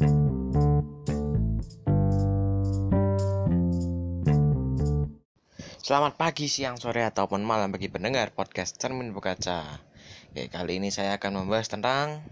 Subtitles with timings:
[0.00, 0.16] Selamat
[6.16, 9.60] pagi, siang, sore, ataupun malam bagi pendengar podcast Cermin Berkaca.
[10.32, 12.24] Oke, kali ini saya akan membahas tentang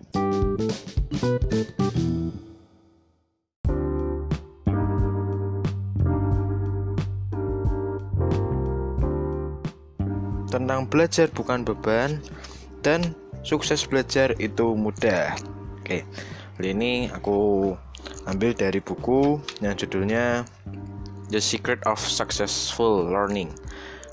[10.48, 12.16] tentang belajar bukan beban
[12.80, 13.12] dan
[13.44, 15.36] sukses belajar itu mudah.
[15.84, 16.08] Oke,
[16.58, 17.70] kali ini aku
[18.26, 20.42] ambil dari buku yang judulnya
[21.30, 23.54] The Secret of Successful Learning.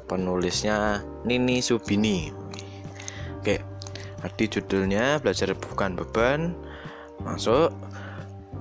[0.05, 2.29] Penulisnya Nini Subini.
[3.41, 3.65] Oke
[4.21, 6.53] tadi judulnya belajar bukan beban.
[7.25, 7.73] Masuk.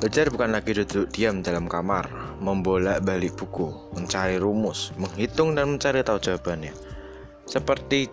[0.01, 2.09] Belajar bukan lagi duduk diam dalam kamar
[2.41, 6.73] membolak balik buku mencari rumus menghitung dan mencari tahu jawabannya.
[7.45, 8.09] Seperti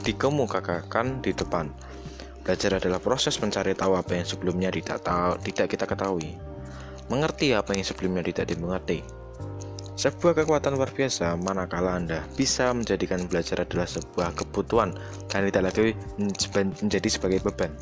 [0.00, 1.68] dikemukakan di depan
[2.42, 6.34] belajar adalah proses mencari tahu apa yang sebelumnya tidak tahu tidak kita ketahui
[7.12, 9.04] mengerti apa yang sebelumnya tidak dimengerti.
[9.92, 14.96] Sebuah kekuatan luar biasa manakala Anda bisa menjadikan belajar adalah sebuah kebutuhan
[15.28, 15.92] dan tidak lagi
[16.56, 17.76] menjadi sebagai beban.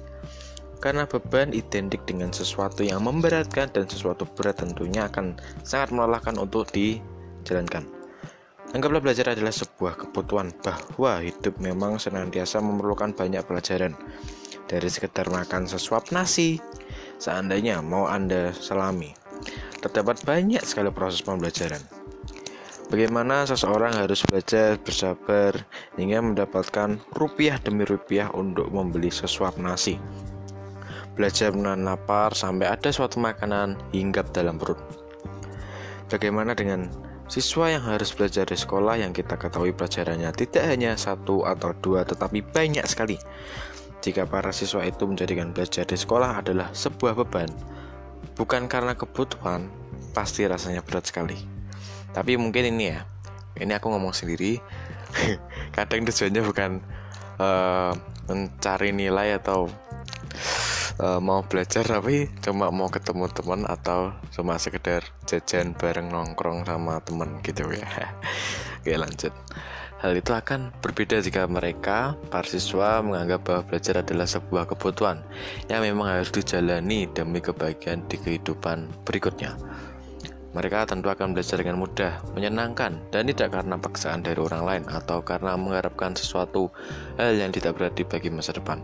[0.82, 6.66] Karena beban identik dengan sesuatu yang memberatkan dan sesuatu berat tentunya akan sangat melelahkan untuk
[6.74, 7.99] dijalankan.
[8.70, 13.98] Anggaplah belajar adalah sebuah kebutuhan bahwa hidup memang senantiasa memerlukan banyak pelajaran.
[14.70, 16.62] Dari sekedar makan sesuap nasi,
[17.18, 19.10] seandainya mau Anda selami
[19.80, 21.80] terdapat banyak sekali proses pembelajaran.
[22.90, 25.54] Bagaimana seseorang harus belajar bersabar
[25.94, 29.96] hingga mendapatkan rupiah demi rupiah untuk membeli sesuap nasi.
[31.14, 34.78] Belajar menahan lapar sampai ada suatu makanan hinggap dalam perut.
[36.10, 41.46] Bagaimana dengan siswa yang harus belajar di sekolah yang kita ketahui pelajarannya tidak hanya satu
[41.46, 43.16] atau dua tetapi banyak sekali.
[44.02, 47.52] Jika para siswa itu menjadikan belajar di sekolah adalah sebuah beban,
[48.34, 49.70] bukan karena kebutuhan
[50.10, 51.60] pasti rasanya berat sekali
[52.10, 53.06] tapi mungkin ini ya
[53.58, 54.58] ini aku ngomong sendiri
[55.76, 56.70] kadang tujuannya bukan
[57.38, 57.92] uh,
[58.30, 59.70] mencari nilai atau
[61.00, 67.00] uh, mau belajar tapi cuma mau ketemu teman atau cuma sekedar jajan bareng nongkrong sama
[67.00, 67.88] teman gitu ya
[68.84, 69.32] oke lanjut
[70.00, 75.20] Hal itu akan berbeda jika mereka, para siswa, menganggap bahwa belajar adalah sebuah kebutuhan
[75.68, 79.60] yang memang harus dijalani demi kebahagiaan di kehidupan berikutnya.
[80.56, 85.20] Mereka tentu akan belajar dengan mudah, menyenangkan, dan tidak karena paksaan dari orang lain atau
[85.20, 86.72] karena mengharapkan sesuatu
[87.20, 88.80] hal yang tidak berarti bagi masa depan.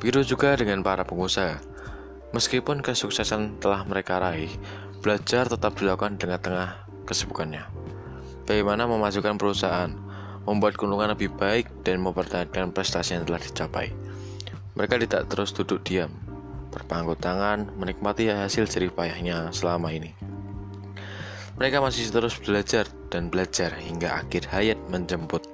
[0.00, 1.60] Begitu juga dengan para pengusaha.
[2.32, 4.48] Meskipun kesuksesan telah mereka raih,
[5.04, 6.70] belajar tetap dilakukan dengan tengah
[7.04, 7.68] kesibukannya.
[8.48, 9.92] Bagaimana memajukan perusahaan,
[10.48, 13.92] membuat keuntungan lebih baik dan mempertahankan prestasi yang telah dicapai.
[14.72, 16.08] Mereka tidak terus duduk diam,
[16.72, 20.16] berpangku tangan, menikmati hasil jerih payahnya selama ini.
[21.60, 25.44] Mereka masih terus belajar dan belajar hingga akhir hayat menjemput.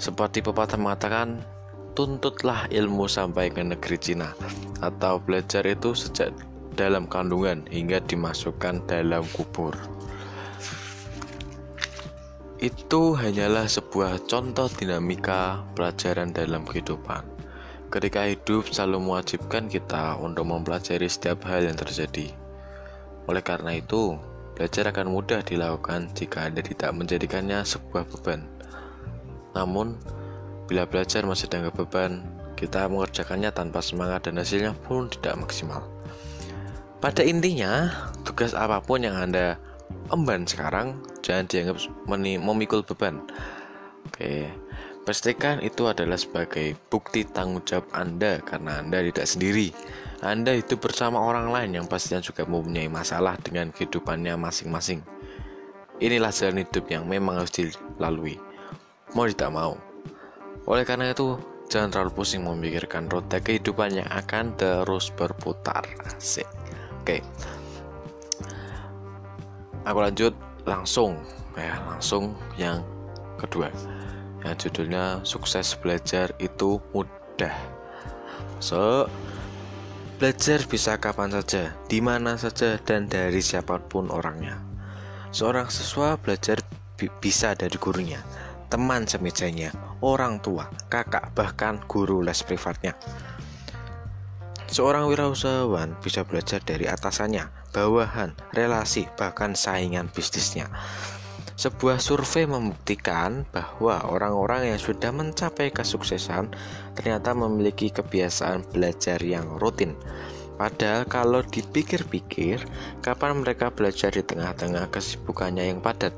[0.00, 1.44] Seperti pepatah mengatakan,
[1.92, 4.32] tuntutlah ilmu sampai ke negeri Cina,
[4.80, 6.32] atau belajar itu sejak
[6.72, 9.76] dalam kandungan hingga dimasukkan dalam kubur.
[12.62, 17.26] Itu hanyalah sebuah contoh dinamika pelajaran dalam kehidupan.
[17.92, 22.32] Ketika hidup selalu mewajibkan kita untuk mempelajari setiap hal yang terjadi.
[23.28, 24.16] Oleh karena itu,
[24.56, 28.48] belajar akan mudah dilakukan jika Anda tidak menjadikannya sebuah beban.
[29.52, 29.98] Namun,
[30.72, 32.24] bila belajar masih dianggap beban,
[32.56, 35.84] kita mengerjakannya tanpa semangat dan hasilnya pun tidak maksimal.
[36.96, 37.92] Pada intinya,
[38.24, 39.60] tugas apa pun yang Anda
[40.08, 41.76] emban sekarang jangan dianggap
[42.08, 43.20] memikul beban.
[44.08, 44.48] Oke,
[45.04, 49.76] pastikan itu adalah sebagai bukti tanggung jawab Anda karena Anda tidak sendiri.
[50.24, 55.04] Anda itu bersama orang lain yang pastinya juga mempunyai masalah dengan kehidupannya masing-masing.
[56.00, 58.40] Inilah jalan hidup yang memang harus dilalui.
[59.12, 59.91] Mau tidak mau.
[60.66, 65.82] Oleh karena itu, jangan terlalu pusing memikirkan roda kehidupan yang akan terus berputar.
[66.06, 66.46] Asik.
[67.02, 67.18] Oke.
[69.82, 70.30] Aku lanjut
[70.62, 71.18] langsung
[71.58, 72.80] ya langsung yang
[73.36, 73.68] kedua
[74.42, 77.54] yang judulnya sukses belajar itu mudah
[78.62, 79.06] so
[80.16, 84.56] belajar bisa kapan saja di mana saja dan dari siapa pun orangnya
[85.34, 86.62] seorang siswa belajar
[86.94, 88.22] bi bisa dari gurunya
[88.70, 92.92] teman semejanya orang tua kakak bahkan guru les privatnya
[94.72, 97.44] Seorang wirausahawan bisa belajar dari atasannya,
[97.76, 100.72] bawahan, relasi, bahkan saingan bisnisnya.
[101.60, 106.56] Sebuah survei membuktikan bahwa orang-orang yang sudah mencapai kesuksesan
[106.96, 109.92] ternyata memiliki kebiasaan belajar yang rutin.
[110.56, 112.64] Padahal kalau dipikir-pikir,
[113.04, 116.16] kapan mereka belajar di tengah-tengah kesibukannya yang padat?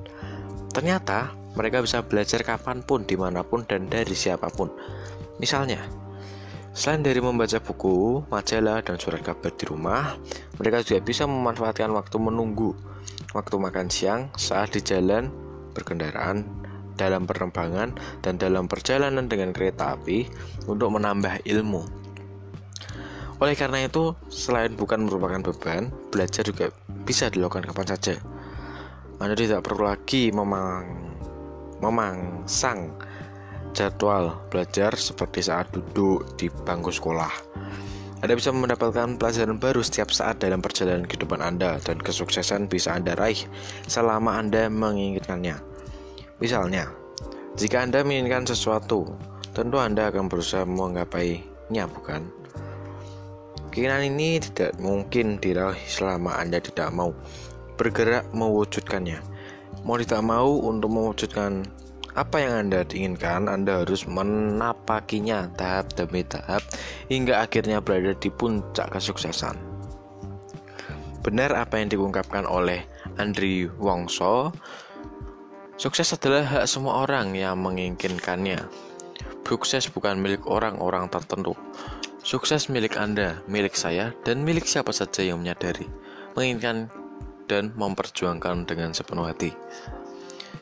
[0.70, 4.70] Ternyata mereka bisa belajar kapan pun, di mana pun, dan dari siapa pun.
[5.38, 5.82] Misalnya,
[6.74, 10.18] selain dari membaca buku, majalah, dan surat kabar di rumah,
[10.58, 12.74] mereka juga bisa memanfaatkan waktu menunggu,
[13.34, 15.30] waktu makan siang, saat di jalan,
[15.74, 16.46] berkendaraan,
[16.94, 20.30] dalam penerbangan, dan dalam perjalanan dengan kereta api
[20.70, 21.82] untuk menambah ilmu.
[23.42, 26.70] Oleh karena itu, selain bukan merupakan beban, belajar juga
[27.02, 28.14] bisa dilakukan kapan saja.
[29.18, 31.03] Anda tidak perlu lagi memang
[31.84, 32.96] memangsang
[33.76, 37.30] jadwal belajar seperti saat duduk di bangku sekolah.
[38.24, 43.12] Anda bisa mendapatkan pelajaran baru setiap saat dalam perjalanan kehidupan Anda dan kesuksesan bisa Anda
[43.12, 43.44] raih
[43.84, 45.60] selama Anda menginginkannya.
[46.40, 46.88] Misalnya,
[47.60, 49.12] jika Anda menginginkan sesuatu,
[49.52, 52.24] tentu Anda akan berusaha menggapainya, bukan?
[53.68, 57.12] Keinginan ini tidak mungkin diraih selama Anda tidak mau
[57.76, 59.33] bergerak mewujudkannya.
[59.84, 61.60] Mau tidak mau untuk mewujudkan
[62.14, 66.64] apa yang Anda inginkan, Anda harus menapakinya tahap demi tahap
[67.12, 69.58] hingga akhirnya berada di puncak kesuksesan.
[71.20, 72.86] Benar apa yang diungkapkan oleh
[73.20, 74.54] Andri Wongso,
[75.74, 78.64] sukses adalah hak semua orang yang menginginkannya.
[79.44, 81.52] Sukses bukan milik orang-orang tertentu.
[82.24, 85.84] Sukses milik Anda, milik saya, dan milik siapa saja yang menyadari,
[86.32, 86.88] menginginkan,
[87.50, 89.52] dan memperjuangkan dengan sepenuh hati.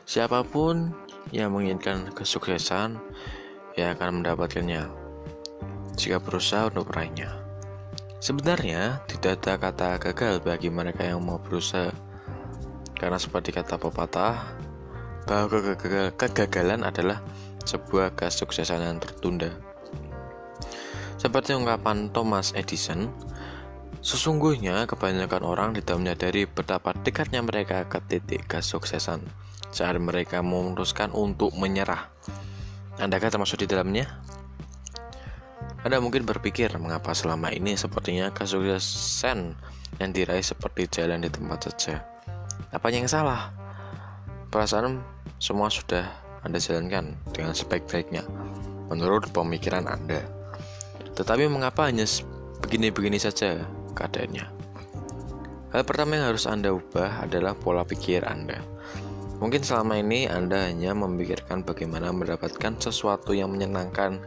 [0.03, 0.91] Siapa pun
[1.31, 2.99] yang menginginkan kesuksesan,
[3.79, 5.03] ya akan mendapatkannya
[5.95, 7.31] jika berusaha untuk meraihnya.
[8.23, 11.91] Sebenarnya, tidak ada kata gagal bagi mereka yang mau berusaha,
[12.95, 14.55] karena seperti kata pepatah,
[15.27, 15.75] bahwa
[16.15, 17.19] kegagalan adalah
[17.63, 19.51] sebuah kesuksesan yang tertunda.
[21.19, 23.07] Seperti ungkapan Thomas Edison,
[24.01, 29.21] sesungguhnya kebanyakan orang tidak menyadari betapa dekatnya mereka ke titik kesuksesan
[29.73, 32.09] saat mereka memutuskan untuk menyerah.
[33.01, 34.05] Andakah termasuk di dalamnya?
[35.83, 39.57] Anda mungkin berpikir mengapa selama ini sepertinya kesuksesan
[39.99, 41.99] yang diraih seperti jalan di tempat saja.
[42.71, 43.51] Apa yang salah?
[44.47, 45.03] Perasaan
[45.41, 46.07] semua sudah
[46.45, 48.23] Anda jalankan dengan sebaik-baiknya
[48.87, 50.23] menurut pemikiran Anda.
[51.17, 52.07] Tetapi mengapa hanya
[52.63, 53.59] begini-begini saja
[53.93, 54.45] keadaannya?
[55.73, 58.61] Hal pertama yang harus Anda ubah adalah pola pikir Anda.
[59.41, 64.21] Mungkin selama ini Anda hanya memikirkan bagaimana mendapatkan sesuatu yang menyenangkan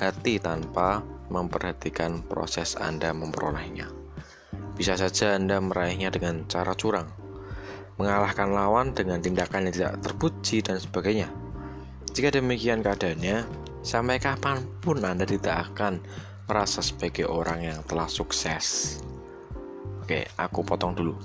[0.00, 3.88] hati tanpa memperhatikan proses Anda memperolehnya.
[4.76, 7.08] Bisa saja Anda meraihnya dengan cara curang,
[8.00, 11.28] mengalahkan lawan dengan tindakan yang tidak terpuji dan sebagainya.
[12.14, 16.00] Jika demikian keadaannya, Sampai kapan pun Anda tidak akan
[16.44, 18.98] merasa sebagai orang yang telah sukses.
[20.04, 21.16] Oke, aku potong dulu.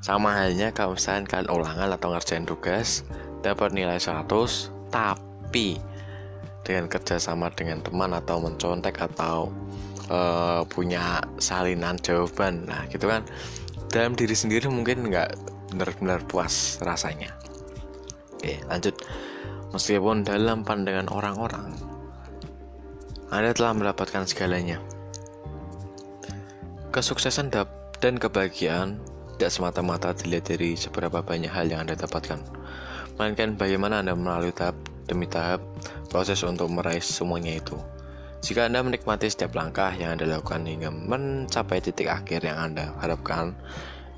[0.00, 3.04] Sama halnya kalau misalnya kalian ulangan atau ngerjain tugas
[3.40, 4.28] dapat nilai 100
[4.92, 5.80] tapi
[6.64, 9.48] dengan kerjasama dengan teman atau mencontek atau
[10.12, 13.24] uh, punya salinan jawaban nah gitu kan
[13.90, 15.34] dalam diri sendiri mungkin nggak
[15.72, 17.32] benar-benar puas rasanya
[18.36, 18.94] oke lanjut
[19.72, 21.74] meskipun dalam pandangan orang-orang
[23.30, 24.82] anda telah mendapatkan segalanya.
[26.90, 27.54] Kesuksesan
[28.02, 28.98] dan kebahagiaan
[29.38, 32.42] tidak semata-mata dilihat dari seberapa banyak hal yang Anda dapatkan,
[33.14, 34.74] melainkan bagaimana Anda melalui tahap
[35.06, 35.62] demi tahap
[36.10, 37.78] proses untuk meraih semuanya itu.
[38.42, 43.54] Jika Anda menikmati setiap langkah yang Anda lakukan hingga mencapai titik akhir yang Anda harapkan,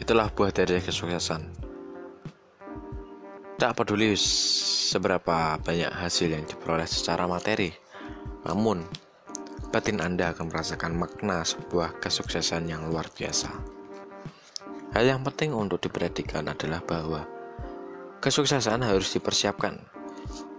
[0.00, 1.52] itulah buah dari kesuksesan.
[3.60, 7.76] Tak peduli seberapa banyak hasil yang diperoleh secara materi,
[8.48, 9.01] namun
[9.72, 13.48] batin Anda akan merasakan makna sebuah kesuksesan yang luar biasa.
[14.92, 17.24] Hal yang penting untuk diperhatikan adalah bahwa
[18.20, 19.80] kesuksesan harus dipersiapkan.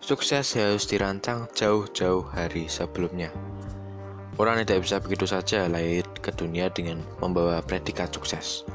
[0.01, 3.29] Sukses harus dirancang jauh-jauh hari sebelumnya.
[4.41, 8.65] Orang tidak bisa begitu saja lahir ke dunia dengan membawa predikat sukses.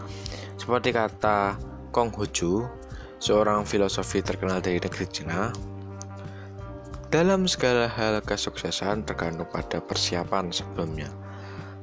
[0.55, 1.59] Seperti kata
[1.91, 2.63] Kong Huju,
[3.19, 5.51] seorang filosofi terkenal dari negeri Cina,
[7.09, 11.09] dalam segala hal kesuksesan tergantung pada persiapan sebelumnya.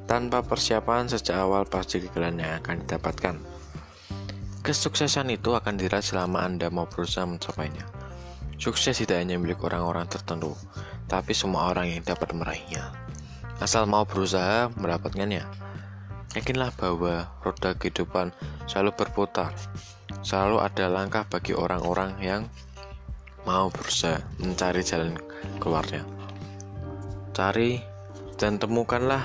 [0.05, 3.35] Tanpa persiapan sejak awal pasti kegagalan yang akan didapatkan.
[4.61, 7.89] Kesuksesan itu akan diraih selama Anda mau berusaha mencapainya.
[8.61, 10.53] Sukses tidak hanya milik orang-orang tertentu,
[11.09, 12.93] tapi semua orang yang dapat meraihnya.
[13.57, 15.41] Asal mau berusaha mendapatkannya.
[16.37, 18.29] Yakinlah bahwa roda kehidupan
[18.69, 19.57] selalu berputar.
[20.21, 22.41] Selalu ada langkah bagi orang-orang yang
[23.45, 25.13] mau berusaha mencari jalan
[25.61, 26.01] keluarnya.
[27.31, 27.79] Cari
[28.35, 29.23] dan temukanlah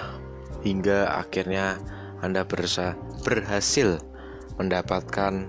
[0.60, 1.80] hingga akhirnya
[2.20, 4.00] Anda bersa berhasil
[4.60, 5.48] mendapatkan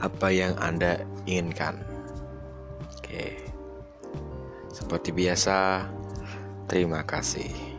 [0.00, 1.80] apa yang Anda inginkan.
[2.96, 3.52] Oke.
[4.72, 5.86] Seperti biasa,
[6.66, 7.73] terima kasih.